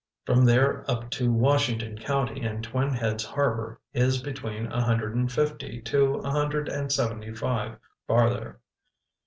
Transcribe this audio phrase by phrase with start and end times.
[0.25, 5.31] From there up to Washington County and Twin Heads Harbor is between a hundred and
[5.31, 7.77] fifty to a hundred and seventy five
[8.07, 8.59] farther.